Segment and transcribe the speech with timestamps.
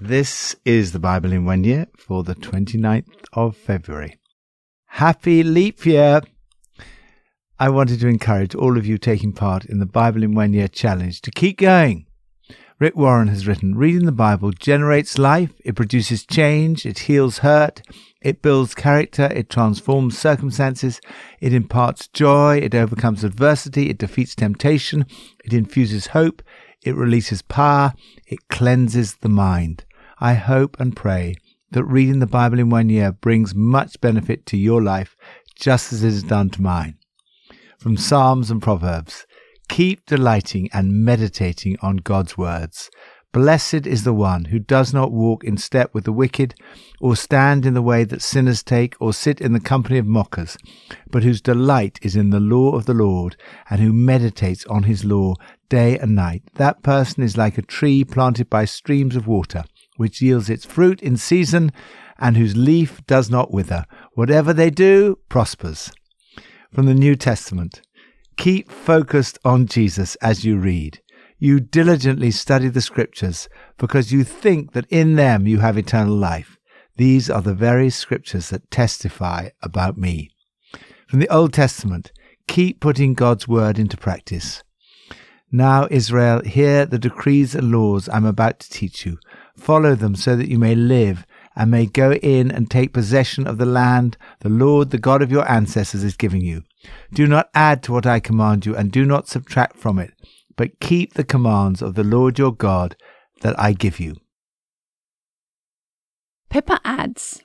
[0.00, 4.18] This is the Bible in one year for the 29th of February.
[4.88, 6.20] Happy leap year!
[7.58, 10.68] I wanted to encourage all of you taking part in the Bible in one year
[10.68, 12.04] challenge to keep going.
[12.78, 17.80] Rick Warren has written, reading the Bible generates life, it produces change, it heals hurt,
[18.20, 21.00] it builds character, it transforms circumstances,
[21.40, 25.06] it imparts joy, it overcomes adversity, it defeats temptation,
[25.42, 26.42] it infuses hope,
[26.86, 27.92] it releases power,
[28.26, 29.84] it cleanses the mind.
[30.18, 31.36] I hope and pray
[31.72, 35.16] that reading the Bible in one year brings much benefit to your life,
[35.54, 36.96] just as it has done to mine.
[37.78, 39.26] From Psalms and Proverbs,
[39.68, 42.90] Keep delighting and meditating on God's words.
[43.36, 46.54] Blessed is the one who does not walk in step with the wicked,
[47.02, 50.56] or stand in the way that sinners take, or sit in the company of mockers,
[51.10, 53.36] but whose delight is in the law of the Lord,
[53.68, 55.34] and who meditates on his law
[55.68, 56.44] day and night.
[56.54, 59.64] That person is like a tree planted by streams of water,
[59.98, 61.72] which yields its fruit in season,
[62.18, 63.84] and whose leaf does not wither.
[64.14, 65.92] Whatever they do prospers.
[66.72, 67.82] From the New Testament.
[68.38, 71.02] Keep focused on Jesus as you read.
[71.38, 76.56] You diligently study the scriptures because you think that in them you have eternal life.
[76.96, 80.30] These are the very scriptures that testify about me.
[81.06, 82.10] From the Old Testament,
[82.48, 84.62] keep putting God's word into practice.
[85.52, 89.18] Now, Israel, hear the decrees and laws I'm about to teach you.
[89.56, 93.58] Follow them so that you may live and may go in and take possession of
[93.58, 96.64] the land the Lord, the God of your ancestors, is giving you.
[97.12, 100.12] Do not add to what I command you, and do not subtract from it,
[100.56, 102.96] but keep the commands of the Lord your God
[103.42, 104.16] that I give you.
[106.48, 107.42] Pippa adds,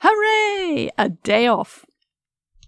[0.00, 0.90] Hooray!
[0.96, 1.84] A day off.